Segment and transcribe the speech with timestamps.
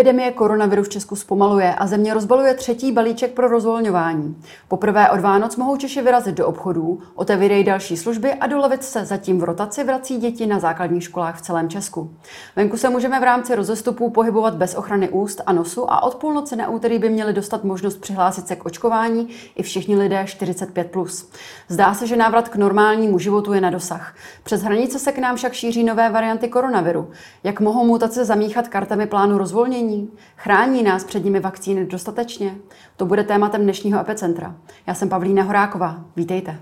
[0.00, 4.36] Epidemie koronaviru v Česku zpomaluje a země rozbaluje třetí balíček pro rozvolňování.
[4.68, 9.04] Poprvé od Vánoc mohou Češi vyrazit do obchodů, otevírají další služby a do Levic se
[9.04, 12.14] zatím v rotaci vrací děti na základních školách v celém Česku.
[12.56, 16.56] Venku se můžeme v rámci rozestupů pohybovat bez ochrany úst a nosu a od půlnoci
[16.56, 21.26] na úterý by měli dostat možnost přihlásit se k očkování i všichni lidé 45+.
[21.68, 24.14] Zdá se, že návrat k normálnímu životu je na dosah.
[24.42, 27.10] Přes hranice se k nám však šíří nové varianty koronaviru.
[27.44, 29.89] Jak mohou mutace zamíchat kartami plánu rozvolnění?
[30.36, 32.56] Chrání nás před nimi vakcíny dostatečně?
[32.96, 34.56] To bude tématem dnešního epicentra.
[34.86, 36.04] Já jsem Pavlína Horáková.
[36.16, 36.60] Vítejte.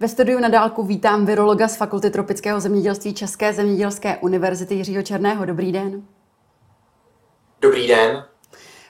[0.00, 5.44] Ve studiu na dálku vítám virologa z Fakulty tropického zemědělství České zemědělské univerzity Jiřího Černého.
[5.44, 6.02] Dobrý den.
[7.60, 8.24] Dobrý den.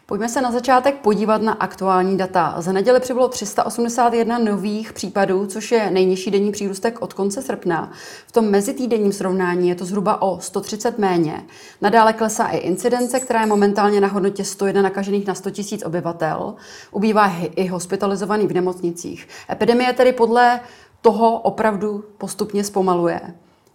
[0.07, 2.55] Pojďme se na začátek podívat na aktuální data.
[2.59, 7.93] Za neděli přibylo 381 nových případů, což je nejnižší denní přírůstek od konce srpna.
[8.27, 11.45] V tom mezitýdenním srovnání je to zhruba o 130 méně.
[11.81, 16.55] Nadále klesá i incidence, která je momentálně na hodnotě 101 nakažených na 100 000 obyvatel.
[16.91, 19.29] Ubývá i hospitalizovaný v nemocnicích.
[19.51, 20.61] Epidemie tedy podle
[21.01, 23.21] toho opravdu postupně zpomaluje.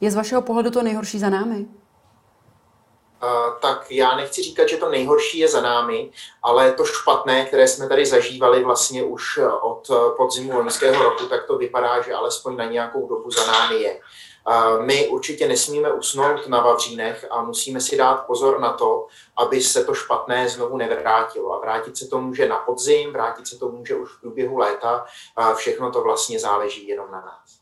[0.02, 1.66] Je z vašeho pohledu to nejhorší za námi?
[3.59, 6.12] Tak já nechci říkat, že to nejhorší je za námi,
[6.44, 11.25] ale to špatné, které jsme tady zažívali vlastně už eh, od eh, podzimu loňského roku,
[11.25, 14.00] tak to vypadá, že alespoň na nějakou dobu za námi je.
[14.81, 19.84] My určitě nesmíme usnout na Vavřínech a musíme si dát pozor na to, aby se
[19.84, 21.53] to špatné znovu nevrátilo.
[21.53, 25.06] A vrátit se to může na podzim, vrátit se to může už v průběhu léta.
[25.56, 27.58] Všechno to vlastně záleží jenom na nás.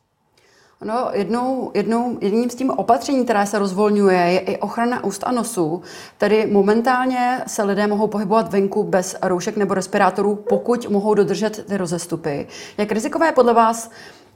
[0.84, 5.32] No, jednou, jednou, jedním z tím opatření, které se rozvolňuje, je i ochrana úst a
[5.32, 5.82] nosu.
[6.18, 11.78] Tedy momentálně se lidé mohou pohybovat venku bez roušek nebo respirátorů, pokud mohou dodržet ty
[11.78, 12.48] rozestupy.
[12.78, 13.92] Jak rizikové je podle vás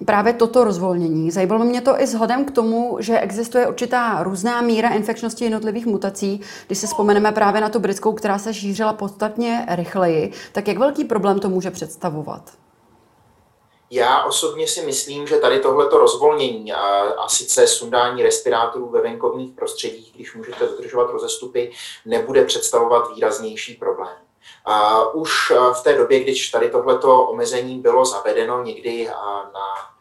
[0.06, 1.32] právě toto rozvolnění?
[1.32, 6.42] Zajímalo mě to i vzhledem k tomu, že existuje určitá různá míra infekčnosti jednotlivých mutací.
[6.68, 11.04] Když se vzpomeneme právě na tu britskou, která se šířila podstatně rychleji, tak jak velký
[11.04, 12.61] problém to může představovat?
[13.94, 16.80] Já osobně si myslím, že tady tohleto rozvolnění a,
[17.18, 21.72] a sice sundání respirátorů ve venkovních prostředích, když můžete dodržovat rozestupy,
[22.06, 24.18] nebude představovat výraznější problém.
[24.66, 29.08] A už v té době, když tady tohleto omezení bylo zavedeno někdy
[29.54, 29.92] na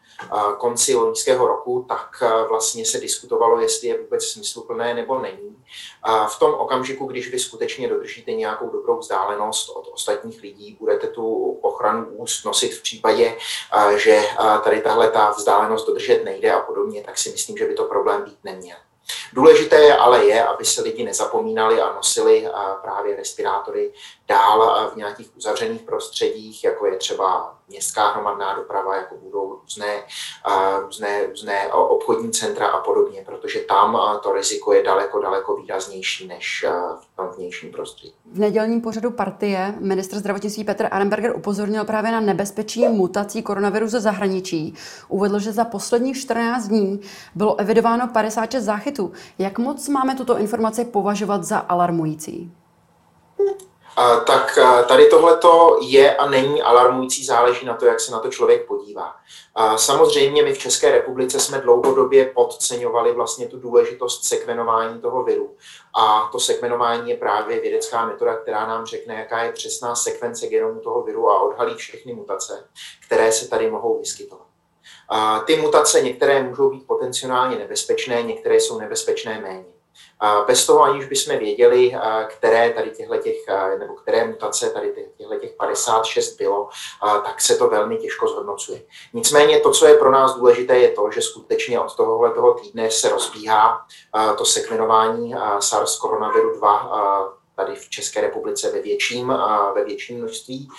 [0.57, 5.57] konci loňského roku, tak vlastně se diskutovalo, jestli je vůbec smysluplné nebo není.
[6.27, 11.51] V tom okamžiku, když vy skutečně dodržíte nějakou dobrou vzdálenost od ostatních lidí, budete tu
[11.61, 13.37] ochranu úst nosit v případě,
[13.95, 14.23] že
[14.63, 18.23] tady tahle ta vzdálenost dodržet nejde a podobně, tak si myslím, že by to problém
[18.23, 18.77] být neměl.
[19.33, 22.47] Důležité ale je, aby se lidi nezapomínali a nosili
[22.81, 23.91] právě respirátory
[24.27, 30.03] dál v nějakých uzavřených prostředích, jako je třeba městská hromadná doprava, jako budou různé,
[30.81, 36.65] různé, různé obchodní centra a podobně, protože tam to riziko je daleko, daleko výraznější než
[37.01, 38.13] v tom vnějším prostředí.
[38.25, 43.99] V nedělním pořadu partie ministr zdravotnictví Petr Arenberger upozornil právě na nebezpečí mutací koronaviru ze
[43.99, 44.75] zahraničí.
[45.07, 47.01] Uvedl, že za posledních 14 dní
[47.35, 49.11] bylo evidováno 56 záchytů.
[49.39, 52.51] Jak moc máme tuto informaci považovat za alarmující?
[54.25, 58.67] Tak tady tohleto je a není alarmující, záleží na to, jak se na to člověk
[58.67, 59.15] podívá.
[59.75, 65.55] Samozřejmě my v České republice jsme dlouhodobě podceňovali vlastně tu důležitost sekvenování toho viru.
[65.99, 70.79] A to sekvenování je právě vědecká metoda, která nám řekne, jaká je přesná sekvence genomu
[70.79, 72.65] toho viru a odhalí všechny mutace,
[73.05, 74.47] které se tady mohou vyskytovat.
[75.45, 79.80] Ty mutace některé můžou být potenciálně nebezpečné, některé jsou nebezpečné méně.
[80.47, 81.95] Bez toho, aniž bychom věděli,
[82.27, 83.35] které tady těchto těch,
[83.79, 86.69] nebo které mutace tady těchto těch 56 bylo,
[87.01, 88.81] tak se to velmi těžko zhodnocuje.
[89.13, 92.91] Nicméně to, co je pro nás důležité, je to, že skutečně od tohohle toho týdne
[92.91, 93.85] se rozbíhá
[94.37, 99.33] to sekvenování SARS koronaviru 2 tady v České republice ve větším,
[99.75, 100.69] ve větším množství.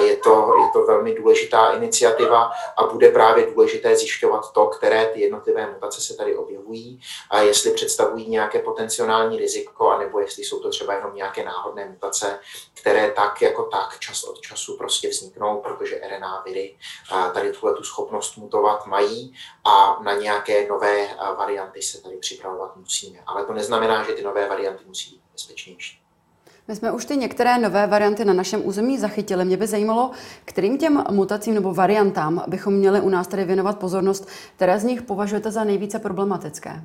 [0.00, 5.20] Je to, je to velmi důležitá iniciativa a bude právě důležité zjišťovat to, které ty
[5.20, 7.00] jednotlivé mutace se tady objevují,
[7.30, 12.38] a jestli představují nějaké potenciální riziko, anebo jestli jsou to třeba jenom nějaké náhodné mutace,
[12.74, 16.78] které tak jako tak čas od času prostě vzniknou, protože RNA viry
[17.34, 19.34] tady tuhle tu schopnost mutovat mají
[19.64, 21.08] a na nějaké nové
[21.38, 23.18] varianty se tady připravovat musíme.
[23.26, 26.05] Ale to neznamená, že ty nové varianty musí být bezpečnější.
[26.68, 29.44] My jsme už ty některé nové varianty na našem území zachytili.
[29.44, 30.10] Mě by zajímalo,
[30.44, 35.02] kterým těm mutacím nebo variantám bychom měli u nás tady věnovat pozornost, které z nich
[35.02, 36.82] považujete za nejvíce problematické?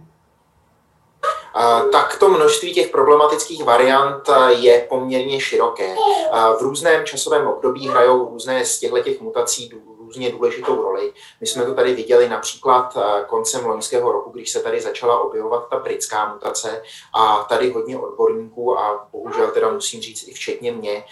[1.92, 5.96] tak to množství těch problematických variant je poměrně široké.
[6.60, 9.70] V různém časovém období hrajou různé z těchto těch mutací
[10.12, 11.14] různě důležitou roli.
[11.42, 12.98] My jsme to tady viděli například
[13.28, 18.80] koncem loňského roku, když se tady začala objevovat ta britská mutace a tady hodně odborníků
[18.80, 21.04] a bohužel teda musím říct i včetně mě,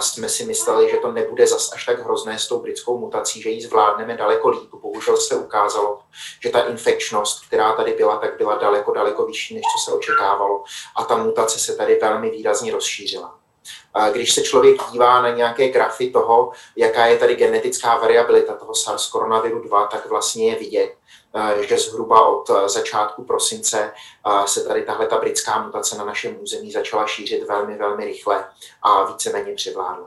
[0.00, 3.50] jsme si mysleli, že to nebude zas až tak hrozné s tou britskou mutací, že
[3.50, 4.74] ji zvládneme daleko líp.
[4.74, 6.00] Bohužel se ukázalo,
[6.42, 10.64] že ta infekčnost, která tady byla, tak byla daleko, daleko vyšší, než co se očekávalo
[10.96, 13.41] a ta mutace se tady velmi výrazně rozšířila.
[14.12, 19.10] Když se člověk dívá na nějaké grafy toho, jaká je tady genetická variabilita toho SARS
[19.10, 20.94] koronaviru 2, tak vlastně je vidět,
[21.60, 23.92] že zhruba od začátku prosince
[24.46, 28.44] se tady tahle ta britská mutace na našem území začala šířit velmi, velmi rychle
[28.82, 30.06] a víceméně převládla.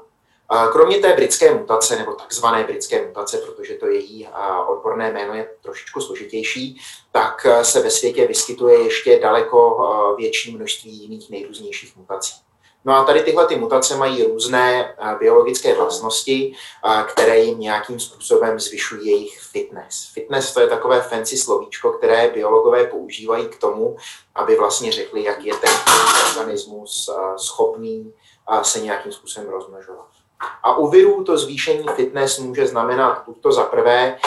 [0.71, 4.29] Kromě té britské mutace, nebo takzvané britské mutace, protože to její
[4.67, 6.81] odborné jméno je trošičku složitější,
[7.11, 12.44] tak se ve světě vyskytuje ještě daleko větší množství jiných nejrůznějších mutací.
[12.85, 16.55] No a tady tyhle ty mutace mají různé biologické vlastnosti,
[17.07, 20.09] které jim nějakým způsobem zvyšují jejich fitness.
[20.13, 23.97] Fitness to je takové fancy slovíčko, které biologové používají k tomu,
[24.35, 25.73] aby vlastně řekli, jak je ten
[26.29, 28.13] organismus schopný
[28.61, 30.07] se nějakým způsobem rozmnožovat.
[30.63, 34.19] A u virů to zvýšení fitness může znamenat to za prvé,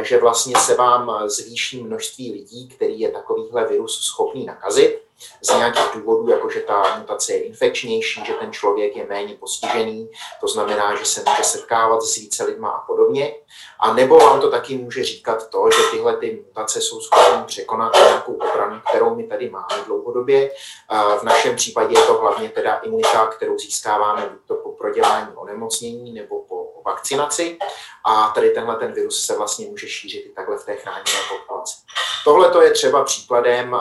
[0.00, 5.02] že vlastně se vám zvýší množství lidí, který je takovýhle virus schopný nakazit
[5.42, 10.10] z nějakých důvodů, jako že ta mutace je infekčnější, že ten člověk je méně postižený,
[10.40, 13.34] to znamená, že se může setkávat s více lidma a podobně.
[13.80, 17.92] A nebo vám to taky může říkat to, že tyhle ty mutace jsou schopné překonat
[17.94, 20.50] nějakou obranu, kterou my tady máme dlouhodobě.
[21.20, 26.12] V našem případě je to hlavně teda imunita, kterou získáváme buď to po prodělání onemocnění
[26.12, 27.58] nebo po vakcinaci.
[28.04, 31.76] A tady tenhle ten virus se vlastně může šířit i takhle v té chráněné populaci.
[32.24, 33.76] Tohle to je třeba příkladem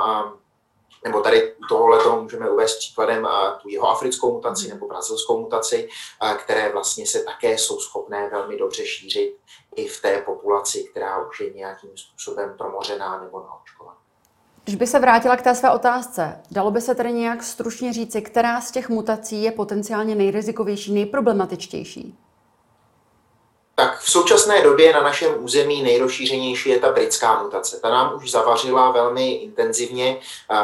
[1.06, 3.28] nebo tady u tohohle toho můžeme uvést příkladem
[3.62, 5.90] tu jeho africkou mutaci nebo brazilskou mutaci,
[6.38, 9.38] které vlastně se také jsou schopné velmi dobře šířit
[9.76, 13.98] i v té populaci, která už je nějakým způsobem promořená nebo naočkovaná.
[14.64, 18.22] Když by se vrátila k té své otázce, dalo by se tedy nějak stručně říci,
[18.22, 22.18] která z těch mutací je potenciálně nejrizikovější, nejproblematičtější?
[24.12, 27.80] Současné době na našem území nejrozšířenější je ta britská mutace.
[27.80, 30.20] Ta nám už zavařila velmi intenzivně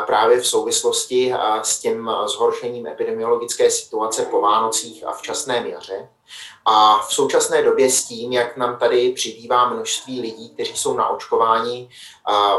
[0.05, 6.09] právě v souvislosti s tím zhoršením epidemiologické situace po Vánocích a včasném jaře.
[6.65, 11.09] A v současné době s tím, jak nám tady přibývá množství lidí, kteří jsou na
[11.09, 11.89] očkování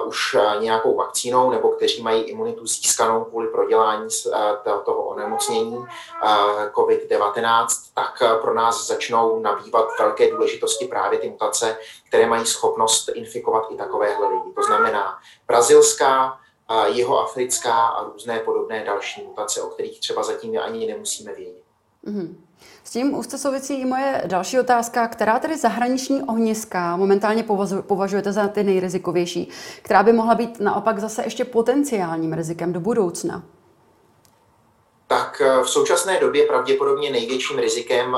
[0.06, 4.08] už nějakou vakcínou nebo kteří mají imunitu získanou kvůli prodělání
[4.84, 5.86] toho onemocnění uh,
[6.72, 11.78] COVID-19, tak pro nás začnou nabývat velké důležitosti právě ty mutace,
[12.08, 14.52] které mají schopnost infikovat i takovéhle lidi.
[14.54, 16.38] To znamená brazilská,
[16.86, 21.64] jihoafrická a různé podobné další mutace, o kterých třeba zatím ani nemusíme vědět.
[22.06, 22.34] Mm-hmm.
[22.88, 27.44] S tím úzce souvisí i moje další otázka, která tedy zahraniční ohniska momentálně
[27.86, 29.48] považujete za ty nejrizikovější,
[29.82, 33.42] která by mohla být naopak zase ještě potenciálním rizikem do budoucna?
[35.06, 38.16] Tak eh, v současné době pravděpodobně největším rizikem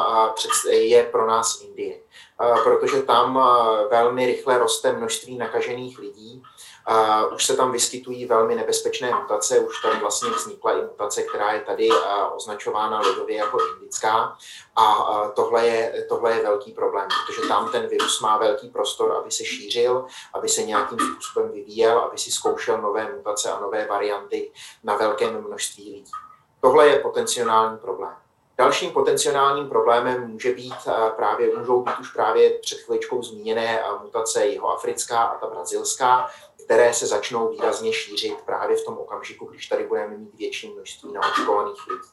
[0.68, 3.42] eh, je pro nás Indie, eh, protože tam
[3.90, 6.42] velmi rychle roste množství nakažených lidí
[6.88, 11.52] Uh, už se tam vyskytují velmi nebezpečné mutace, už tady vlastně vznikla i mutace, která
[11.52, 11.96] je tady uh,
[12.36, 14.36] označována lidově jako indická
[14.76, 19.12] a uh, tohle, je, tohle je velký problém, protože tam ten virus má velký prostor,
[19.12, 23.86] aby se šířil, aby se nějakým způsobem vyvíjel, aby si zkoušel nové mutace a nové
[23.86, 24.52] varianty
[24.84, 26.12] na velkém množství lidí.
[26.60, 28.14] Tohle je potenciální problém.
[28.58, 30.74] Dalším potenciálním problémem může být
[31.16, 36.30] právě, můžou být už právě před chviličkou zmíněné mutace jihoafrická a ta brazilská,
[36.70, 41.12] které se začnou výrazně šířit právě v tom okamžiku, když tady budeme mít větší množství
[41.12, 42.08] naočkovaných lidí.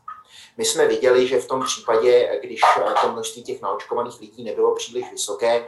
[0.58, 2.62] My jsme viděli, že v tom případě, když
[3.02, 5.68] to množství těch naočkovaných lidí nebylo příliš vysoké,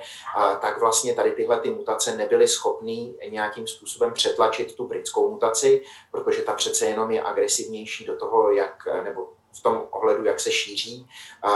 [0.61, 6.41] tak vlastně tady tyhle ty mutace nebyly schopny nějakým způsobem přetlačit tu britskou mutaci, protože
[6.41, 11.07] ta přece jenom je agresivnější do toho, jak, nebo v tom ohledu, jak se šíří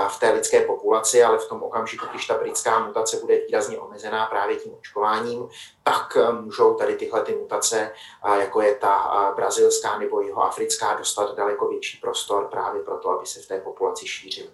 [0.08, 4.26] v té lidské populaci, ale v tom okamžiku, když ta britská mutace bude výrazně omezená
[4.26, 5.50] právě tím očkováním,
[5.84, 7.92] tak e, můžou tady tyhle ty mutace,
[8.40, 13.48] jako je ta brazilská nebo jihoafrická, dostat daleko větší prostor právě proto, aby se v
[13.48, 14.50] té populaci šířily.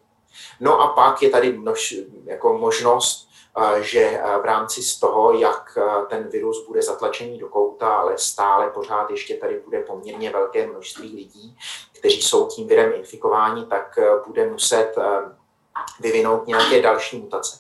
[0.59, 3.29] No a pak je tady množ, jako možnost,
[3.81, 5.77] že v rámci z toho, jak
[6.09, 11.15] ten virus bude zatlačený do kouta, ale stále pořád ještě tady bude poměrně velké množství
[11.15, 11.57] lidí,
[11.99, 15.35] kteří jsou tím virem infikováni, tak eh, bude muset eh,
[15.99, 17.57] vyvinout nějaké další mutace,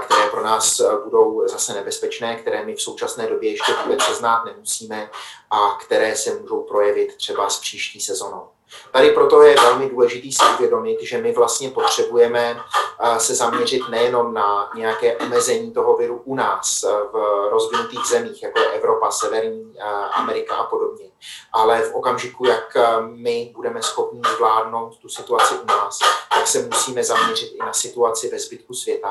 [0.00, 4.44] které pro nás eh, budou zase nebezpečné, které my v současné době ještě vůbec znát
[4.44, 5.10] nemusíme
[5.50, 8.48] a které se můžou projevit třeba s příští sezonou.
[8.92, 12.60] Tady proto je velmi důležité si uvědomit, že my vlastně potřebujeme
[13.18, 18.70] se zaměřit nejenom na nějaké omezení toho viru u nás v rozvinutých zemích, jako je
[18.70, 19.80] Evropa, Severní
[20.12, 21.10] Amerika a podobně,
[21.52, 25.98] ale v okamžiku, jak my budeme schopni zvládnout tu situaci u nás,
[26.34, 29.10] tak se musíme zaměřit i na situaci ve zbytku světa,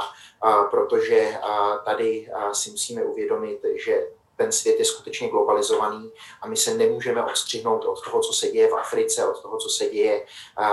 [0.72, 1.38] protože
[1.86, 4.08] tady si musíme uvědomit, že
[4.42, 8.68] ten svět je skutečně globalizovaný a my se nemůžeme odstřihnout od toho, co se děje
[8.68, 10.26] v Africe, od toho, co se děje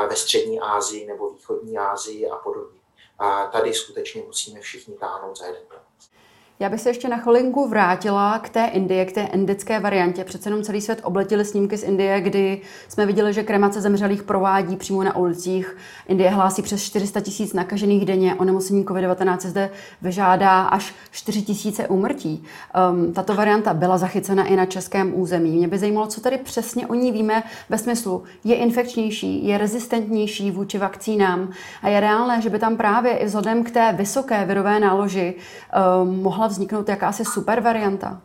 [0.08, 2.80] ve střední Asii nebo východní Asii a podobně.
[3.18, 5.62] A tady skutečně musíme všichni táhnout za jeden
[6.60, 10.24] já bych se ještě na chvilinku vrátila k té Indie, k té indické variantě.
[10.24, 14.76] Přece jenom celý svět obletili snímky z Indie, kdy jsme viděli, že kremace zemřelých provádí
[14.76, 15.76] přímo na ulicích.
[16.08, 18.34] Indie hlásí přes 400 tisíc nakažených denně.
[18.34, 19.70] Onemocnění COVID-19 zde
[20.02, 22.44] vyžádá až 4 tisíce úmrtí.
[22.92, 25.50] Um, tato varianta byla zachycena i na českém území.
[25.50, 30.50] Mě by zajímalo, co tady přesně o ní víme ve smyslu, je infekčnější, je rezistentnější
[30.50, 31.50] vůči vakcínám
[31.82, 35.34] a je reálné, že by tam právě i vzhledem k té vysoké virové náloži
[36.02, 38.20] um, mohla vzniknout jakási super varianta?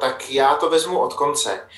[0.00, 1.68] Tak já to vezmu od konce.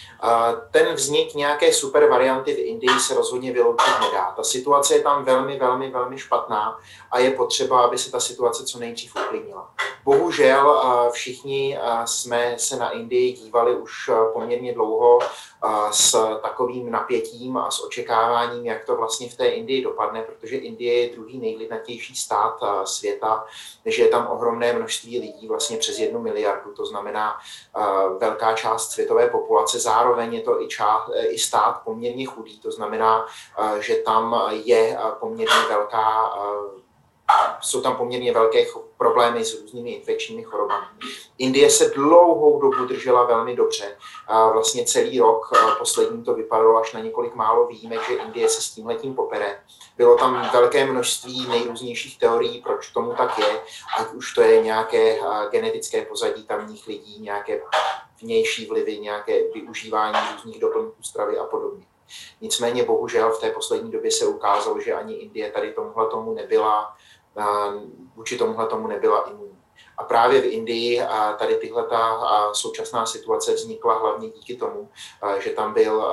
[0.71, 4.33] Ten vznik nějaké super varianty v Indii se rozhodně vyloučit nedá.
[4.37, 6.79] Ta situace je tam velmi, velmi, velmi špatná
[7.11, 9.71] a je potřeba, aby se ta situace co nejdřív uklidnila.
[10.05, 15.19] Bohužel všichni jsme se na Indii dívali už poměrně dlouho
[15.91, 21.03] s takovým napětím a s očekáváním, jak to vlastně v té Indii dopadne, protože Indie
[21.03, 23.45] je druhý nejlidnatější stát světa,
[23.87, 27.37] že je tam ohromné množství lidí, vlastně přes jednu miliardu, to znamená
[28.21, 29.81] velká část světové populace.
[29.81, 33.27] Zároveň je to i, část, i stát poměrně chudý, to znamená,
[33.81, 36.35] že tam je poměrně velká
[37.61, 38.65] jsou tam poměrně velké
[38.97, 40.87] problémy s různými infekčními chorobami.
[41.39, 43.97] Indie se dlouhou dobu držela velmi dobře.
[44.53, 48.71] Vlastně celý rok poslední to vypadalo až na několik málo výjimek, že Indie se s
[48.71, 49.61] tím letím popere.
[49.97, 53.61] Bylo tam velké množství nejrůznějších teorií, proč tomu tak je,
[53.99, 55.19] ať už to je nějaké
[55.51, 57.63] genetické pozadí tamních lidí, nějaké
[58.21, 61.87] vnější vlivy, nějaké využívání různých doplňků stravy a podobně.
[62.41, 66.97] Nicméně bohužel v té poslední době se ukázalo, že ani Indie tady tomuhle tomu nebyla
[68.17, 69.59] vůči tomuhle tomu nebyla imunní.
[69.99, 72.21] A právě v Indii a tady tyhle ta
[72.53, 74.89] současná situace vznikla hlavně díky tomu,
[75.39, 76.13] že tam byl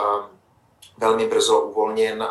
[0.97, 2.27] velmi brzo uvolněn,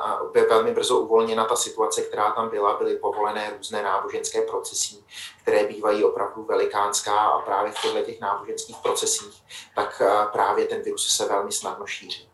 [0.49, 4.97] velmi brzo uvolněna ta situace, která tam byla, byly povolené různé náboženské procesy,
[5.43, 9.43] které bývají opravdu velikánská a právě v těchto těch náboženských procesích,
[9.75, 10.03] tak
[10.33, 12.31] právě ten virus se velmi snadno šíří.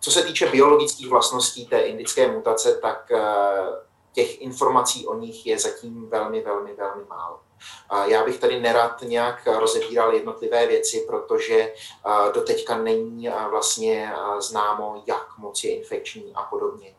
[0.00, 3.12] Co se týče biologických vlastností té indické mutace, tak
[4.12, 7.40] těch informací o nich je zatím velmi, velmi, velmi málo.
[8.06, 11.72] Já bych tady nerad nějak rozebíral jednotlivé věci, protože
[12.34, 16.94] doteďka není vlastně známo, jak moc je infekční a podobně.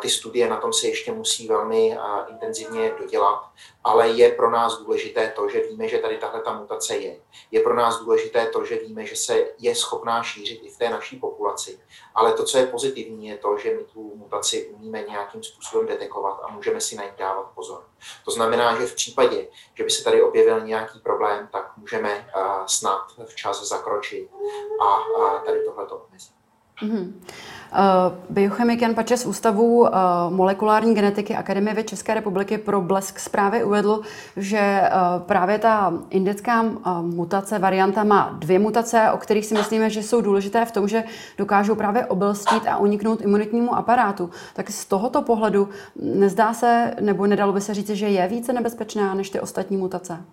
[0.00, 3.50] Ty studie na tom se ještě musí velmi intenzivně dodělat,
[3.84, 7.20] ale je pro nás důležité to, že víme, že tady tahle ta mutace je.
[7.50, 10.90] Je pro nás důležité to, že víme, že se je schopná šířit i v té
[10.90, 11.80] naší populaci.
[12.14, 16.40] Ale to, co je pozitivní, je to, že my tu mutaci umíme nějakým způsobem detekovat
[16.42, 17.84] a můžeme si na ní dávat pozor.
[18.24, 22.30] To znamená, že v případě, že by se tady objevil nějaký problém, tak můžeme
[22.66, 24.30] snad včas zakročit
[24.82, 26.39] a tady tohle to omezit.
[26.82, 27.12] Mm-hmm.
[28.30, 29.88] Biochemik Jan Pače z Ústavu uh,
[30.28, 34.00] molekulární genetiky Akademie věd České republiky pro Blesk zprávy uvedl,
[34.36, 36.64] že uh, právě ta indická
[37.00, 41.04] mutace, varianta má dvě mutace, o kterých si myslíme, že jsou důležité v tom, že
[41.38, 44.30] dokážou právě obelstít a uniknout imunitnímu aparátu.
[44.54, 45.68] Tak z tohoto pohledu
[46.02, 50.24] nezdá se, nebo nedalo by se říct, že je více nebezpečná než ty ostatní mutace?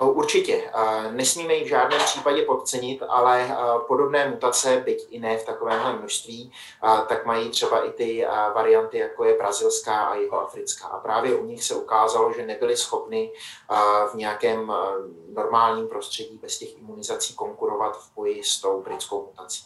[0.00, 0.70] Určitě.
[1.10, 6.52] Nesmíme ji v žádném případě podcenit, ale podobné mutace, byť i ne v takovémhle množství,
[7.08, 10.88] tak mají třeba i ty varianty, jako je brazilská a jihoafrická.
[10.88, 13.32] A právě u nich se ukázalo, že nebyly schopny
[14.12, 14.72] v nějakém
[15.34, 19.64] normálním prostředí bez těch imunizací konkurovat v boji s tou britskou mutací.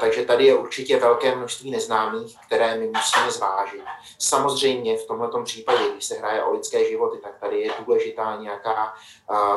[0.00, 3.82] Takže tady je určitě velké množství neznámých, které my musíme zvážit.
[4.18, 8.94] Samozřejmě v tomto případě, když se hraje o lidské životy, tak tady je důležitá nějaká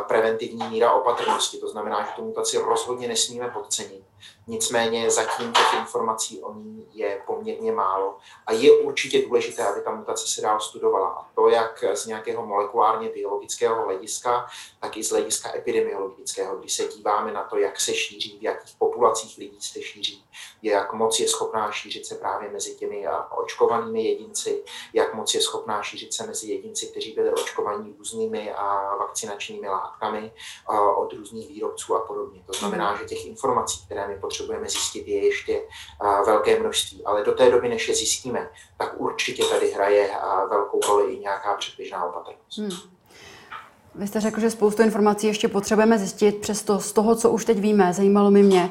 [0.01, 1.58] preventivní míra opatrnosti.
[1.58, 4.03] To znamená, že tu mutaci rozhodně nesmíme podcenit.
[4.48, 9.96] Nicméně zatím těch informací o ní je poměrně málo a je určitě důležité, aby ta
[9.96, 11.10] mutace se dál studovala.
[11.10, 14.46] A to jak z nějakého molekulárně biologického hlediska,
[14.80, 18.75] tak i z hlediska epidemiologického, kdy se díváme na to, jak se šíří, v jakých
[18.78, 20.25] populacích lidí se šíří,
[20.62, 24.63] jak moc je schopná šířit se právě mezi těmi očkovanými jedinci,
[24.94, 28.54] jak moc je schopná šířit se mezi jedinci, kteří byli očkovaní různými
[29.00, 30.32] vakcinačními látkami
[30.96, 32.44] od různých výrobců a podobně.
[32.46, 35.62] To znamená, že těch informací, které my potřebujeme zjistit, je ještě
[36.25, 37.06] velké množství.
[37.06, 40.10] Ale do té doby, než je zjistíme, tak určitě tady hraje
[40.50, 42.58] velkou roli i nějaká předběžná opatrnost.
[42.58, 42.91] Hmm.
[43.96, 47.60] Vy jste řekl, že spoustu informací ještě potřebujeme zjistit, přesto z toho, co už teď
[47.60, 48.70] víme, zajímalo mi mě,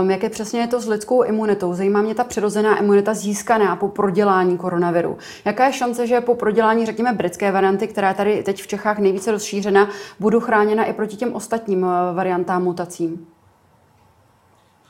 [0.00, 1.74] um, jaké přesně je to s lidskou imunitou.
[1.74, 5.18] Zajímá mě ta přirozená imunita získaná po prodělání koronaviru.
[5.44, 9.32] Jaká je šance, že po prodělání, řekněme, britské varianty, která tady teď v Čechách nejvíce
[9.32, 9.88] rozšířena,
[10.20, 13.26] budu chráněna i proti těm ostatním uh, variantám mutacím?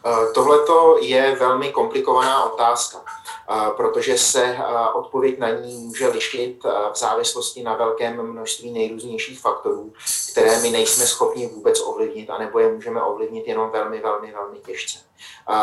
[0.06, 0.58] Uh, Tohle
[1.00, 3.04] je velmi komplikovaná otázka
[3.76, 4.56] protože se
[4.94, 9.92] odpověď na ní může lišit v závislosti na velkém množství nejrůznějších faktorů,
[10.32, 14.98] které my nejsme schopni vůbec ovlivnit, anebo je můžeme ovlivnit jenom velmi, velmi, velmi těžce.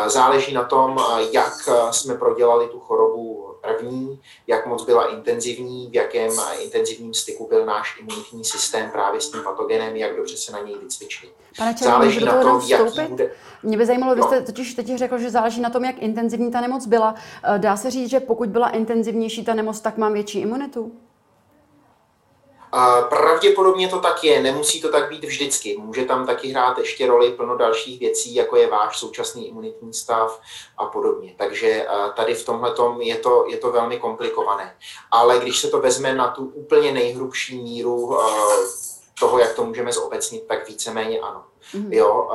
[0.06, 0.98] Záleží na tom,
[1.32, 1.52] jak
[1.90, 8.00] jsme prodělali tu chorobu první, jak moc byla intenzivní, v jakém intenzivním styku byl náš
[8.00, 11.32] imunitní systém právě s tím patogenem, jak dobře se na něj vycvičili.
[11.58, 13.32] Pane Černý, záleží na tom, jaký bude...
[13.62, 16.60] Mě by zajímalo, vy jste totiž teď řekl, že záleží na tom, jak intenzivní ta
[16.60, 17.14] nemoc byla.
[17.58, 20.92] Dá se říct, že pokud byla intenzivnější ta nemoc, tak mám větší imunitu?
[23.08, 25.76] Pravděpodobně to tak je, nemusí to tak být vždycky.
[25.76, 30.40] Může tam taky hrát ještě roli plno dalších věcí, jako je váš současný imunitní stav
[30.78, 31.34] a podobně.
[31.38, 31.86] Takže
[32.16, 34.76] tady v tomhle je to, je to velmi komplikované.
[35.10, 38.18] Ale když se to vezme na tu úplně nejhrubší míru
[39.20, 41.44] toho, jak to můžeme zobecnit, tak víceméně ano.
[41.74, 41.92] Mm-hmm.
[41.92, 42.30] Jo,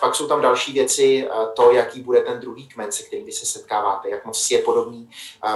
[0.00, 3.46] pak jsou tam další věci, to, jaký bude ten druhý kmen, se kterým vy se
[3.46, 5.10] setkáváte, jak moc je podobný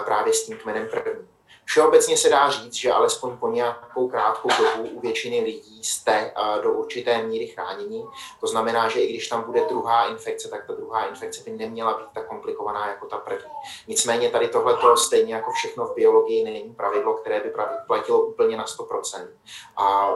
[0.05, 1.29] právě s tím kmenem prvním.
[1.65, 6.63] Všeobecně se dá říct, že alespoň po nějakou krátkou dobu u většiny lidí jste eh,
[6.63, 8.07] do určité míry chránění.
[8.41, 11.99] To znamená, že i když tam bude druhá infekce, tak ta druhá infekce by neměla
[11.99, 13.51] být tak komplikovaná jako ta první.
[13.89, 17.53] Nicméně tady tohle stejně jako všechno v biologii není pravidlo, které by
[17.87, 19.29] platilo úplně na 100%.
[19.77, 20.15] A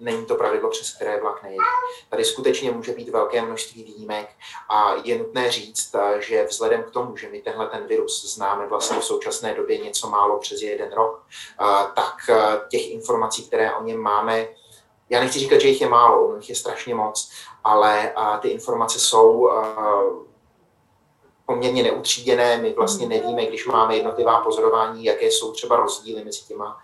[0.00, 1.64] není to pravidlo, přes které vlak nejde.
[2.10, 4.28] Tady skutečně může být velké množství výjimek
[4.68, 9.00] a je nutné říct, že vzhledem k tomu, že my tenhle ten virus známe vlastně
[9.00, 11.22] v současné době něco málo přes jeden rok,
[11.94, 12.14] tak
[12.68, 14.48] těch informací, které o něm máme,
[15.10, 17.30] já nechci říkat, že jich je málo, jich je strašně moc,
[17.64, 19.50] ale ty informace jsou
[21.46, 23.14] poměrně neutříděné, my vlastně hmm.
[23.14, 26.78] nevíme, když máme jednotlivá pozorování, jaké jsou třeba rozdíly mezi těma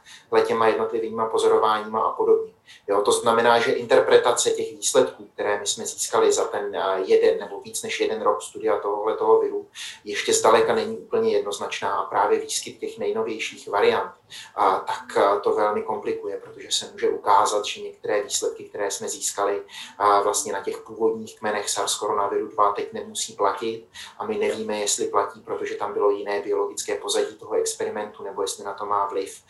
[0.47, 2.54] těma jednotlivými pozorováníma a podobně.
[2.89, 7.41] Jo, to znamená, že interpretace těch výsledků, které my jsme získali za ten eh, jeden
[7.41, 9.69] nebo víc než jeden rok studia tohohle toho viru,
[10.05, 14.13] ještě zdaleka není úplně jednoznačná a právě výskyt těch nejnovějších variant,
[14.55, 19.09] a, tak eh, to velmi komplikuje, protože se může ukázat, že některé výsledky, které jsme
[19.09, 19.63] získali
[19.99, 23.87] a vlastně na těch původních kmenech SARS koronaviru 2 teď nemusí platit
[24.19, 28.65] a my nevíme, jestli platí, protože tam bylo jiné biologické pozadí toho experimentu nebo jestli
[28.65, 29.43] na to má vliv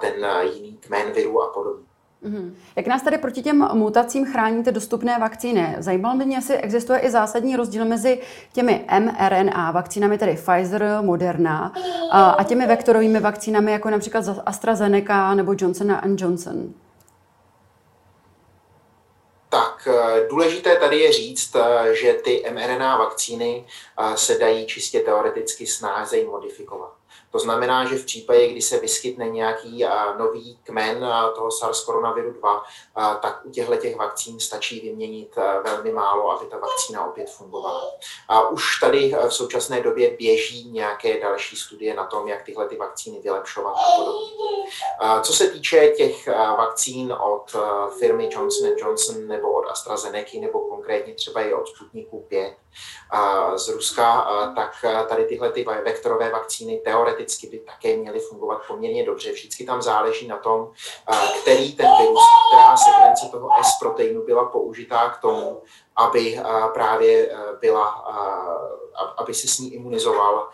[0.00, 1.85] ten eh, jiný kmen viru a podobně.
[2.24, 2.54] Mm-hmm.
[2.76, 5.76] Jak nás tady proti těm mutacím chráníte dostupné vakcíny?
[5.78, 8.20] Zajímalo by mě, jestli existuje i zásadní rozdíl mezi
[8.52, 11.72] těmi mRNA vakcínami, tedy Pfizer, Moderna,
[12.12, 16.74] a těmi vektorovými vakcínami, jako například AstraZeneca nebo Johnson Johnson.
[19.48, 23.66] Tak eh, důležité tady je říct, eh, že ty mRNA vakcíny
[23.98, 26.95] eh, se dají čistě teoreticky snázeji modifikovat.
[27.36, 29.84] To znamená, že v případě, kdy se vyskytne nějaký
[30.18, 32.62] nový kmen toho SARS koronaviru 2,
[33.22, 37.90] tak u těchto těch vakcín stačí vyměnit velmi málo, aby ta vakcína opět fungovala.
[38.28, 42.76] A už tady v současné době běží nějaké další studie na tom, jak tyhle ty
[42.76, 43.74] vakcíny vylepšovat
[45.00, 45.20] a.
[45.20, 47.56] Co se týče těch vakcín od
[47.98, 52.56] firmy Johnson Johnson nebo od AstraZeneca nebo konkrétně třeba i od Sputniku 5
[53.56, 59.32] z Ruska, tak tady tyhle ty vektorové vakcíny teoreticky by také měly fungovat poměrně dobře.
[59.32, 60.72] Vždycky tam záleží na tom,
[61.42, 65.62] který ten virus, která sekvence toho S-proteinu byla použitá k tomu,
[65.96, 66.40] aby
[66.74, 67.86] právě byla,
[69.16, 70.48] aby se s ní imunizoval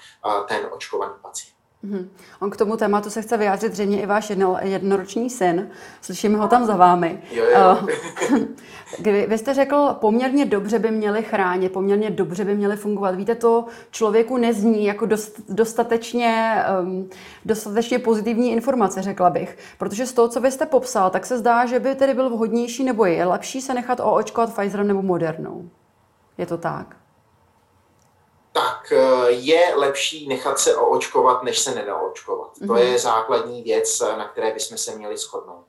[0.47, 1.62] ten očkovaný pacient.
[1.85, 2.09] Mm-hmm.
[2.40, 5.68] On k tomu tématu se chce vyjádřit zřejmě i váš jedno, jednoroční syn.
[6.01, 7.23] Slyšíme ho tam za vámi.
[7.33, 7.88] Jo, jo.
[9.01, 13.14] Vy, vy jste řekl, poměrně dobře by měli chránit, poměrně dobře by měli fungovat.
[13.14, 17.09] Víte, to člověku nezní jako dost, dostatečně, um,
[17.45, 19.59] dostatečně pozitivní informace, řekla bych.
[19.79, 22.85] Protože z toho, co vy jste popsal, tak se zdá, že by tedy byl vhodnější
[22.85, 25.68] nebo je lepší se nechat oočkovat Pfizerem nebo Modernou.
[26.38, 27.02] Je to tak?
[28.92, 32.57] Eh, je lepší nechat se oočkovat, než se nenaočkovat.
[32.57, 32.66] Mm-hmm.
[32.66, 35.64] To je základní věc, eh, na které bychom se měli shodnout.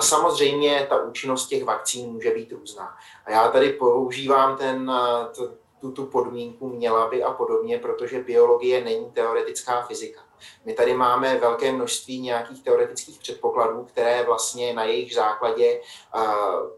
[0.00, 2.96] Samozřejmě ta účinnost těch vakcín může být různá.
[3.26, 5.34] A já tady používám ten, eh,
[5.80, 10.20] tu, tu podmínku měla by a podobně, protože biologie není teoretická fyzika.
[10.64, 15.80] My tady máme velké množství nějakých teoretických předpokladů, které vlastně na jejich základě
[16.14, 16.70] uh,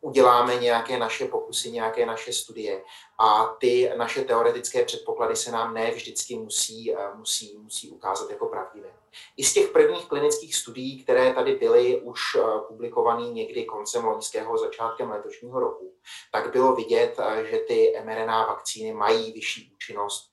[0.00, 2.82] uděláme nějaké naše pokusy, nějaké naše studie
[3.18, 8.46] a ty naše teoretické předpoklady se nám ne vždycky musí, eh, musí, musí ukázat jako
[8.46, 8.88] pravdivé.
[9.36, 14.58] I z těch prvních klinických studií, které tady byly už eh, publikované někdy koncem loňského,
[14.58, 15.94] začátkem letošního roku,
[16.32, 20.32] tak bylo vidět, eh, že ty mRNA vakcíny mají vyšší účinnost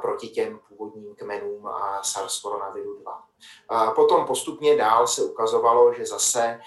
[0.00, 1.68] proti těm původním kmenům
[2.02, 3.27] SARS-CoV-2.
[3.68, 6.60] A potom postupně dál se ukazovalo, že zase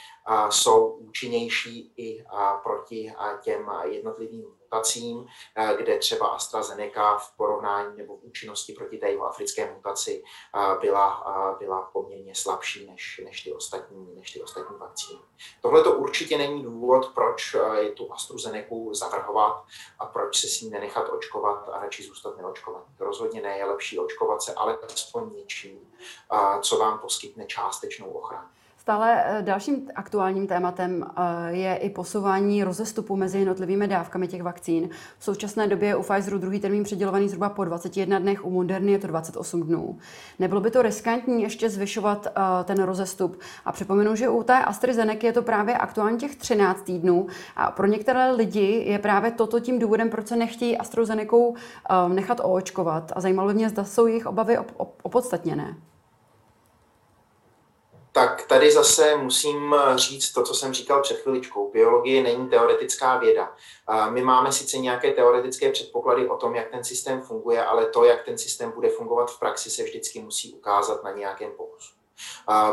[0.49, 2.25] jsou účinnější i
[2.63, 5.25] proti těm jednotlivým mutacím,
[5.77, 10.23] kde třeba AstraZeneca v porovnání nebo v účinnosti proti té africké mutaci
[10.81, 11.23] byla,
[11.59, 15.19] byla poměrně slabší než, než, ty ostatní, než ty ostatní vakcíny.
[15.61, 19.63] Tohle to určitě není důvod, proč je tu AstraZeneca zavrhovat
[19.99, 22.83] a proč se s ní nenechat očkovat a radši zůstat neočkovat.
[22.99, 25.93] Rozhodně ne, je lepší očkovat se alespoň něčím,
[26.61, 28.47] co vám poskytne částečnou ochranu.
[28.81, 34.89] Stále eh, dalším aktuálním tématem eh, je i posouvání rozestupu mezi jednotlivými dávkami těch vakcín.
[35.19, 38.91] V současné době je u Pfizeru druhý termín přidělovaný zhruba po 21 dnech, u Moderny
[38.91, 39.97] je to 28 dnů.
[40.39, 43.39] Nebylo by to riskantní ještě zvyšovat eh, ten rozestup?
[43.65, 47.87] A připomenu, že u té AstraZeneca je to právě aktuálně těch 13 týdnů a pro
[47.87, 51.35] některé lidi je právě toto tím důvodem, proč se nechtějí AstraZeneca
[52.07, 53.11] nechat oočkovat.
[53.15, 54.57] A zajímalo by mě, zda jsou jejich obavy
[55.03, 55.75] opodstatněné
[58.13, 61.71] tak tady zase musím říct to, co jsem říkal před chviličkou.
[61.71, 63.55] Biologie není teoretická věda.
[64.09, 68.25] My máme sice nějaké teoretické předpoklady o tom, jak ten systém funguje, ale to, jak
[68.25, 71.93] ten systém bude fungovat v praxi, se vždycky musí ukázat na nějakém pokusu.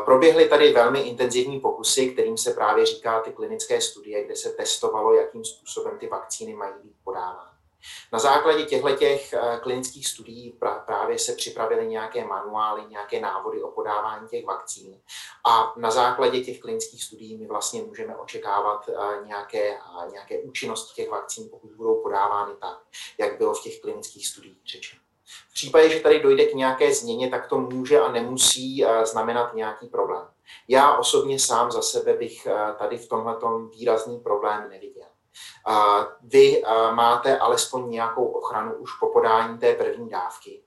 [0.04, 5.14] Proběhly tady velmi intenzivní pokusy, kterým se právě říká ty klinické studie, kde se testovalo,
[5.14, 7.57] jakým způsobem ty vakcíny mají být podávány.
[8.12, 13.68] Na základě těchto těch eh, klinických studií právě se připravily nějaké manuály, nějaké návody o
[13.68, 15.00] podávání těch vakcín
[15.50, 20.94] a na základě těch klinických studií my vlastně můžeme očekávat eh, nějaké, eh, nějaké účinnosti
[20.94, 22.78] těch vakcín, pokud budou podávány tak,
[23.18, 25.02] jak bylo v těch klinických studiích řečeno.
[25.50, 29.86] V případě, že tady dojde k nějaké změně, tak to může a nemusí znamenat nějaký
[29.88, 30.26] problém.
[30.68, 33.36] Já osobně sám za sebe bych tady v tomhle
[33.70, 34.97] výrazný problém neviděl
[36.22, 40.62] vy máte alespoň nějakou ochranu už po podání té první dávky.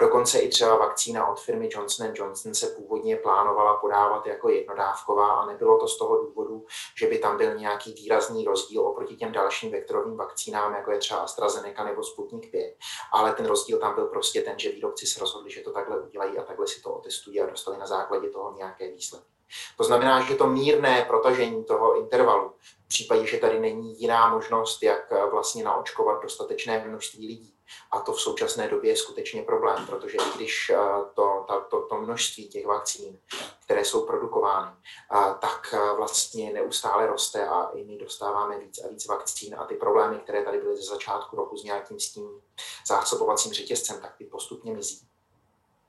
[0.00, 5.46] Dokonce i třeba vakcína od firmy Johnson Johnson se původně plánovala podávat jako jednodávková a
[5.46, 6.66] nebylo to z toho důvodu,
[6.98, 11.20] že by tam byl nějaký výrazný rozdíl oproti těm dalším vektorovým vakcínám, jako je třeba
[11.20, 12.76] AstraZeneca nebo Sputnik 5.
[13.12, 16.38] Ale ten rozdíl tam byl prostě ten, že výrobci se rozhodli, že to takhle udělají
[16.38, 19.28] a takhle si to otestují a dostali na základě toho nějaké výsledky.
[19.76, 22.52] To znamená, že to mírné protažení toho intervalu,
[22.84, 27.54] v případě, že tady není jiná možnost, jak eh, vlastně naočkovat dostatečné množství lidí,
[27.90, 30.76] a to v současné době je skutečně problém, protože i když eh,
[31.14, 33.18] to, to, to množství těch vakcín,
[33.64, 39.06] které jsou produkovány, eh, tak vlastně neustále roste a i my dostáváme víc a víc
[39.06, 39.54] vakcín.
[39.58, 42.40] A ty problémy, které tady byly ze začátku roku s nějakým s tím
[42.86, 45.13] zásobovacím řetězcem, tak ty postupně mizí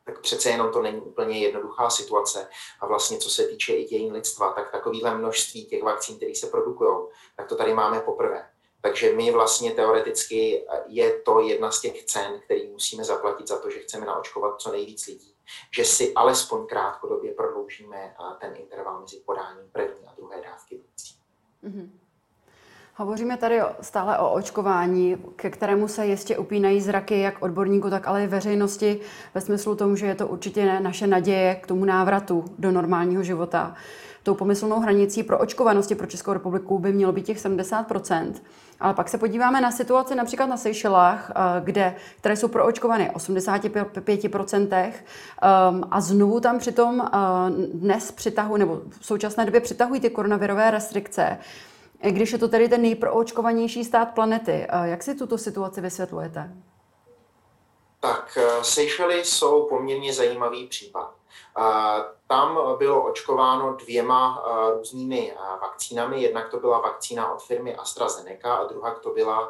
[0.06, 2.48] tak přece jenom to není úplně jednoduchá situace.
[2.80, 6.48] A vlastně, co se týče i dějin lidstva, tak takovýhle množství těch vakcín, které se
[6.48, 8.50] produkují, tak to tady máme poprvé.
[8.82, 13.70] Takže my vlastně teoreticky je to jedna z těch cen, který musíme zaplatit za to,
[13.70, 15.36] že chceme naočkovat co nejvíc lidí.
[15.72, 21.18] Že si alespoň krátkodobě prodloužíme ten interval mezi podáním první a druhé dávky vakcín.
[21.64, 21.90] Mm-hmm.
[22.98, 28.24] Hovoříme tady stále o očkování, ke kterému se jistě upínají zraky jak odborníků, tak ale
[28.24, 29.00] i veřejnosti
[29.34, 33.76] ve smyslu tomu, že je to určitě naše naděje k tomu návratu do normálního života.
[34.24, 38.34] Tou pomyslnou hranicí pro očkovanosti pro Českou republiku by mělo být těch 70%
[38.80, 44.94] ale pak se podíváme na situaci například na Seychelách, eh, kde, které jsou proočkovány 85%
[45.42, 47.18] ehm, a znovu tam přitom eh,
[47.74, 51.38] dnes přitahují, nebo v současné době přitahují ty koronavirové restrikce
[52.02, 54.68] když je to tedy ten nejproočkovanější stát planety.
[54.84, 56.52] Jak si tuto situaci vysvětlujete?
[58.06, 61.14] Tak eh, Seychely jsou poměrně zajímavý případ.
[61.58, 61.64] Eh,
[62.28, 66.22] tam bylo očkováno dvěma eh, různými vakcínami.
[66.22, 69.50] Jednak to byla vakcína od firmy AstraZeneca a druhá to byla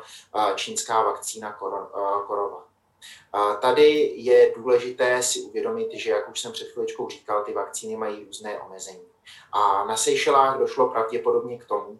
[0.55, 1.51] čínská vakcína
[2.27, 2.63] Korova.
[3.61, 8.25] Tady je důležité si uvědomit, že, jak už jsem před chvíličkou říkal, ty vakcíny mají
[8.25, 9.05] různé omezení.
[9.51, 11.99] A na Seychelách došlo pravděpodobně k tomu,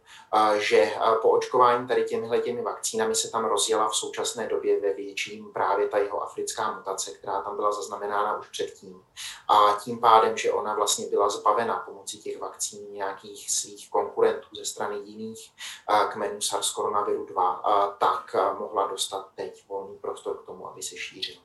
[0.57, 5.53] že po očkování tady těmihle těmi vakcínami se tam rozjela v současné době ve větším
[5.53, 9.03] právě ta jeho africká mutace, která tam byla zaznamenána už předtím.
[9.47, 14.65] A tím pádem, že ona vlastně byla zbavena pomocí těch vakcín nějakých svých konkurentů ze
[14.65, 15.51] strany jiných
[16.11, 17.63] kmenů SARS koronaviru 2,
[17.99, 21.41] tak mohla dostat teď volný prostor k tomu, aby se šířila.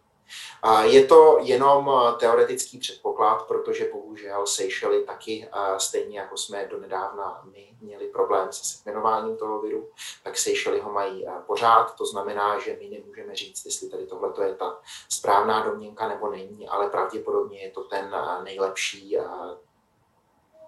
[0.83, 8.07] Je to jenom teoretický předpoklad, protože bohužel Seychely taky, stejně jako jsme donedávna my měli
[8.07, 9.88] problém se sekvenováním toho viru,
[10.23, 11.95] tak Seychely ho mají pořád.
[11.95, 14.77] To znamená, že my nemůžeme říct, jestli tady tohle je ta
[15.09, 19.16] správná domněnka nebo není, ale pravděpodobně je to ten nejlepší,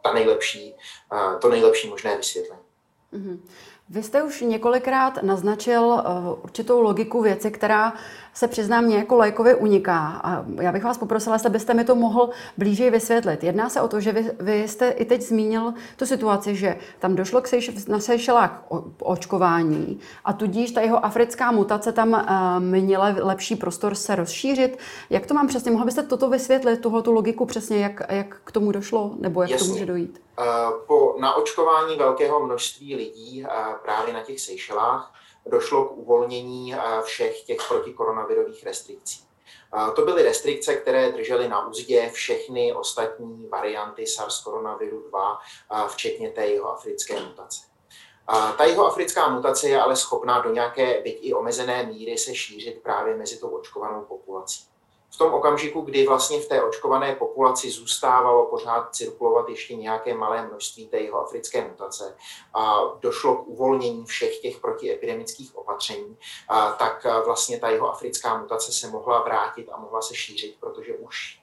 [0.03, 0.75] ta nejlepší,
[1.41, 2.63] to nejlepší možné vysvětlení.
[3.13, 3.41] Mm-hmm.
[3.89, 6.03] Vy jste už několikrát naznačil
[6.43, 7.93] určitou logiku věci, která
[8.35, 10.21] se přiznám mě jako lajkově uniká.
[10.25, 13.45] A já bych vás poprosila, jestli byste mi to mohl blíže vysvětlit.
[13.45, 17.15] Jedná se o to, že vy, vy jste i teď zmínil tu situaci, že tam
[17.17, 18.65] došlo k sejš, na Seychelách
[19.03, 24.79] očkování a tudíž ta jeho africká mutace tam uh, měla lepší prostor se rozšířit.
[25.11, 25.71] Jak to mám přesně?
[25.71, 29.51] Mohl byste toto vysvětlit, tuhle tu logiku přesně, jak, jak k tomu došlo, nebo jak
[29.51, 29.67] Jasně.
[29.67, 30.23] to může dojít?
[30.87, 33.47] Po naočkování velkého množství lidí
[33.83, 35.13] právě na těch Seychelách
[35.47, 39.25] došlo k uvolnění všech těch protikoronavirových restrikcí.
[39.97, 45.39] To byly restrikce, které držely na úzdě všechny ostatní varianty SARS koronaviru 2,
[45.89, 47.61] včetně té jeho africké mutace.
[48.59, 52.83] Ta jeho africká mutace je ale schopná do nějaké, byť i omezené míry, se šířit
[52.83, 54.72] právě mezi tou očkovanou populací
[55.15, 60.47] v tom okamžiku, kdy vlastně v té očkované populaci zůstávalo pořád cirkulovat ještě nějaké malé
[60.47, 62.17] množství té jeho africké mutace
[62.55, 66.17] a došlo k uvolnění všech těch protiepidemických opatření,
[66.49, 70.95] a tak vlastně ta jeho africká mutace se mohla vrátit a mohla se šířit, protože
[70.95, 71.41] už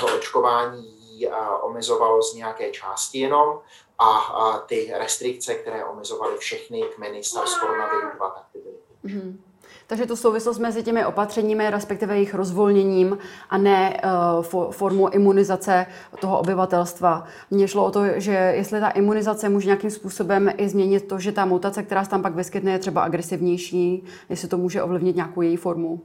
[0.00, 1.30] to očkování ji
[1.62, 3.60] omezovalo z nějaké části jenom
[3.98, 8.76] a ty restrikce, které omezovaly všechny kmeny SARS-CoV-2, tak ty byly.
[9.04, 9.49] Mm-hmm.
[9.90, 13.18] Takže tu souvislost mezi těmi opatřeními, respektive jejich rozvolněním
[13.50, 14.00] a ne
[14.38, 15.86] uh, formu imunizace
[16.20, 17.24] toho obyvatelstva.
[17.50, 21.32] Mně šlo o to, že jestli ta imunizace může nějakým způsobem i změnit to, že
[21.32, 25.42] ta mutace, která se tam pak vyskytne, je třeba agresivnější, jestli to může ovlivnit nějakou
[25.42, 26.00] její formu.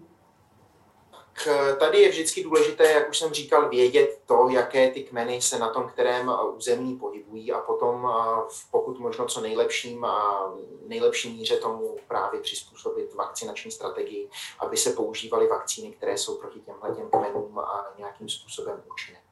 [1.48, 5.60] Eh, tady je vždycky důležité, jak už jsem říkal, vědět to, jaké ty kmeny se
[5.60, 10.46] na tom kterém eh, území pohybují a potom eh, pokud možno co nejlepším a
[10.88, 16.96] nejlepší míře tomu právě přizpůsobit vakcinační strategii, aby se používaly vakcíny, které jsou proti těmhle
[16.96, 17.62] těm kmenům
[17.98, 19.25] nějakým způsobem účinné.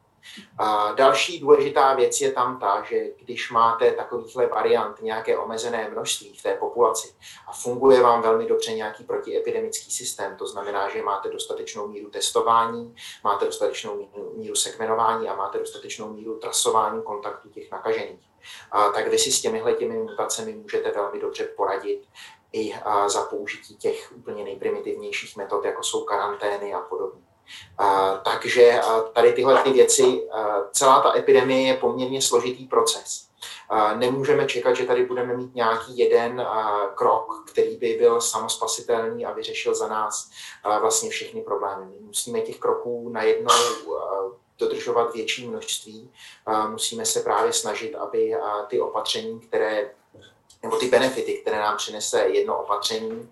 [0.57, 6.33] A další důležitá věc je tam ta, že když máte takovýchhle variant nějaké omezené množství
[6.33, 7.15] v té populaci
[7.47, 12.95] a funguje vám velmi dobře nějaký protiepidemický systém, to znamená, že máte dostatečnou míru testování,
[13.23, 18.25] máte dostatečnou míru, sekvenování a máte dostatečnou míru trasování kontaktů těch nakažených,
[18.71, 22.07] a tak vy si s těmihle těmi mutacemi můžete velmi dobře poradit
[22.53, 22.73] i
[23.07, 27.21] za použití těch úplně nejprimitivnějších metod, jako jsou karantény a podobně.
[27.77, 33.27] A, takže a tady tyhle ty věci, a, celá ta epidemie je poměrně složitý proces.
[33.69, 39.25] A, nemůžeme čekat, že tady budeme mít nějaký jeden a, krok, který by byl samospasitelný
[39.25, 40.29] a vyřešil za nás
[40.63, 41.85] a, vlastně všechny problémy.
[41.85, 43.53] My musíme těch kroků najednou
[44.59, 46.11] dodržovat větší množství.
[46.69, 48.35] Musíme se právě snažit, aby
[48.67, 49.91] ty opatření, které
[50.63, 53.31] nebo ty benefity, které nám přinese jedno opatření,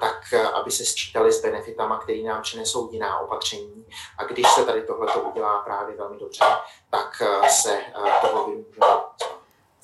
[0.00, 3.86] tak aby se sčítali s benefitama, které nám přinesou jiná opatření.
[4.18, 6.44] A když se tady tohle udělá právě velmi dobře,
[6.90, 7.80] tak se
[8.20, 8.86] toho vymůžeme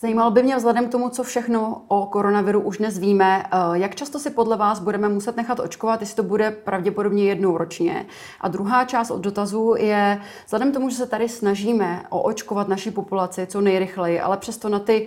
[0.02, 3.94] Zajímalo by mě vzhledem k tomu, co všechno o koronaviru už dnes víme, eh, jak
[3.94, 8.06] často si podle vás budeme muset nechat očkovat, jestli to bude pravděpodobně jednou ročně.
[8.40, 12.68] A druhá část od dotazů je, vzhledem k tomu, že se tady snažíme o očkovat
[12.68, 15.06] naši populaci co nejrychleji, ale přesto na ty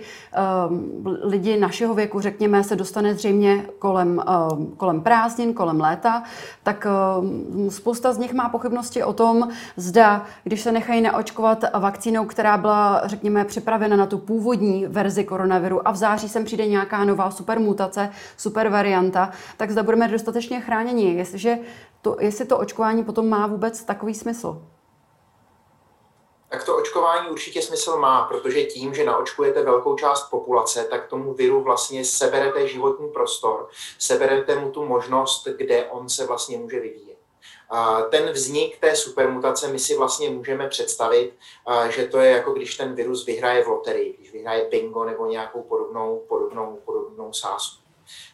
[0.68, 6.22] um, lidi našeho věku, řekněme, se dostane zřejmě kolem, um, kolem prázdnin, kolem léta,
[6.62, 6.86] tak
[7.20, 12.56] um, spousta z nich má pochybnosti o tom, zda, když se nechají naočkovat vakcínou, která
[12.56, 17.30] byla, řekněme, připravena na tu původní verzi koronaviru a v září sem přijde nějaká nová
[17.30, 21.58] super mutace, super varianta, tak zda budeme dostatečně chráněni, jestliže
[22.02, 24.62] to, jestli to očkování potom má vůbec takový smysl.
[26.48, 31.34] Tak to očkování určitě smysl má, protože tím, že naočkujete velkou část populace, tak tomu
[31.34, 33.68] viru vlastně seberete životní prostor,
[33.98, 37.15] seberete mu tu možnost, kde on se vlastně může vyvíjet.
[38.10, 41.32] Ten vznik té supermutace my si vlastně můžeme představit,
[41.88, 45.62] že to je jako když ten virus vyhraje v loterii, když vyhraje bingo nebo nějakou
[45.62, 47.82] podobnou, podobnou, podobnou sázku.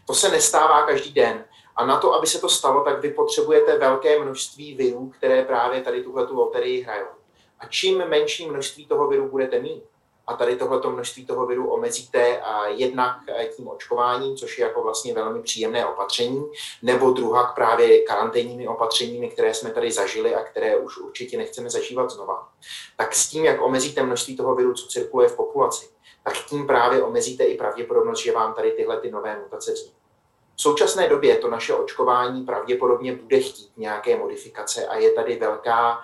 [0.06, 1.44] To se nestává každý den.
[1.76, 5.80] A na to, aby se to stalo, tak vy potřebujete velké množství virů, které právě
[5.80, 7.06] tady tuhle loterii hrajou.
[7.58, 9.84] A čím menší množství toho viru budete mít,
[10.26, 15.14] a tady tohleto množství toho viru omezíte jednak e, tím očkováním, což je jako vlastně
[15.14, 16.44] velmi příjemné opatření,
[16.82, 22.10] nebo druhak právě karanténními opatřeními, které jsme tady zažili a které už určitě nechceme zažívat
[22.10, 22.48] znova.
[22.96, 25.88] Tak s tím, jak omezíte množství toho viru, co cirkuluje v populaci,
[26.24, 30.01] tak tím právě omezíte i pravděpodobnost, že vám tady tyhle ty nové mutace vzniknou.
[30.56, 36.02] V současné době to naše očkování pravděpodobně bude chtít nějaké modifikace a je tady velká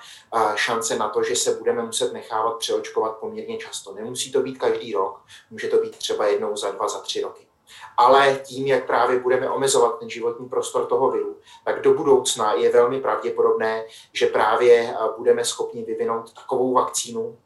[0.54, 3.94] šance na to, že se budeme muset nechávat přeočkovat poměrně často.
[3.94, 7.48] Nemusí to být každý rok, může to být třeba jednou za dva, za tři roky.
[7.96, 12.72] Ale tím, jak právě budeme omezovat ten životní prostor toho viru, tak do budoucna je
[12.72, 17.38] velmi pravděpodobné, že právě budeme schopni vyvinout takovou vakcínu,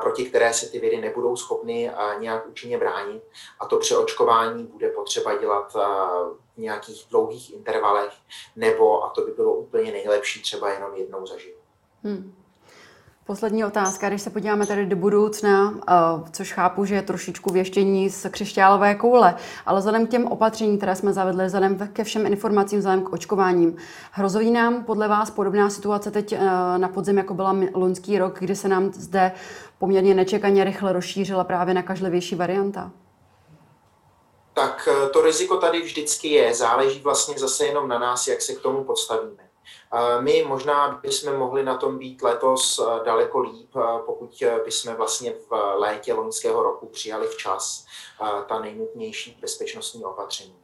[0.00, 3.22] proti které se ty viry nebudou schopny nějak účinně bránit.
[3.60, 5.74] A to přeočkování bude potřeba dělat
[6.56, 8.12] v nějakých dlouhých intervalech,
[8.56, 11.62] nebo, a to by bylo úplně nejlepší, třeba jenom jednou za život.
[12.02, 12.34] Hmm.
[13.28, 15.74] Poslední otázka, když se podíváme tady do budoucna,
[16.32, 19.34] což chápu, že je trošičku věštění z křišťálové koule,
[19.66, 23.76] ale vzhledem k těm opatřením, které jsme zavedli, vzhledem ke všem informacím, vzhledem k očkováním,
[24.10, 26.34] hrozí nám podle vás podobná situace teď
[26.76, 29.32] na podzim, jako byla loňský rok, kdy se nám zde
[29.78, 32.90] poměrně nečekaně rychle rozšířila právě nakažlivější varianta?
[34.54, 36.54] Tak e, to riziko tady vždycky je.
[36.54, 39.47] Záleží vlastně zase jenom na nás, jak se k tomu podstavíme.
[40.20, 43.70] My možná bychom mohli na tom být letos e, daleko líp,
[44.06, 47.86] pokud bychom vlastně v létě loňského roku přijali včas
[48.48, 50.58] ta nejnutnější bezpečnostní opatření.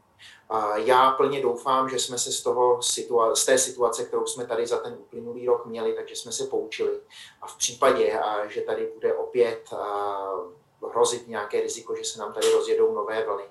[0.75, 4.67] Já plně doufám, že jsme se z, toho situa- z té situace, kterou jsme tady
[4.67, 7.01] za ten uplynulý rok měli, takže jsme se poučili.
[7.43, 9.71] A v případě, že tady bude opět
[10.91, 13.45] hrozit nějaké riziko, že se nám tady rozjedou nové vlny,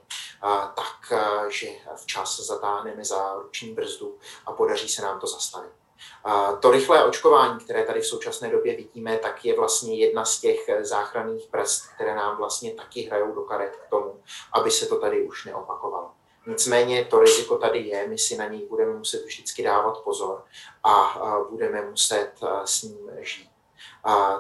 [0.76, 5.72] tak že včas zatáhneme za ruční brzdu a podaří se nám to zastavit.
[6.60, 10.70] To rychlé očkování, které tady v současné době vidíme, tak je vlastně jedna z těch
[10.82, 15.24] záchranných brzd, které nám vlastně taky hrajou do karet k tomu, aby se to tady
[15.24, 16.12] už neopakovalo.
[16.48, 20.44] Nicméně to riziko tady je, my si na něj budeme muset vždycky dávat pozor
[20.84, 22.32] a budeme muset
[22.66, 23.53] s ním žít.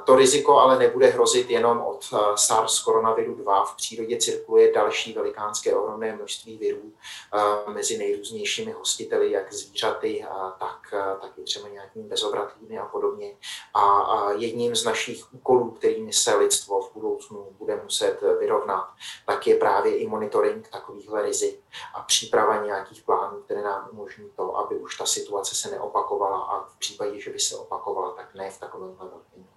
[0.04, 3.66] To riziko ale nebude hrozit jenom od SARS koronaviru 2.
[3.66, 6.94] V přírodě cirkuluje další velikánské ohromné množství virů
[7.68, 10.26] mezi nejrůznějšími hostiteli, jak zvířaty,
[10.60, 13.36] tak, tak i třeba nějakými bezobratlými a podobně.
[13.74, 18.90] A jedním z našich úkolů, kterými se lidstvo v budoucnu bude muset vyrovnat,
[19.26, 21.60] tak je právě i monitoring takovýchhle rizik
[21.94, 26.64] a příprava nějakých plánů, které nám umožní to, aby už ta situace se neopakovala a
[26.64, 29.48] v případě, že by se opakovala, tak ne v takovém velkém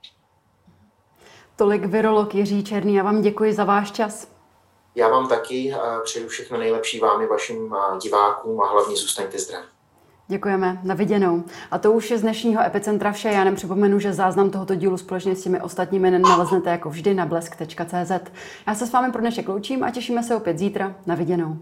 [1.57, 4.29] Tolik virolog Jiří Černý, já vám děkuji za váš čas.
[4.95, 9.66] Já vám taky přeju všechno nejlepší vám i vašim divákům a hlavně zůstaňte zdraví.
[10.29, 11.45] Děkujeme, na viděnou.
[11.71, 13.29] A to už je z dnešního Epicentra vše.
[13.29, 17.27] Já nem připomenu, že záznam tohoto dílu společně s těmi ostatními naleznete jako vždy na
[17.27, 18.31] blesk.cz.
[18.66, 20.95] Já se s vámi pro dnešek loučím a těšíme se opět zítra.
[21.07, 21.57] Na viděnou.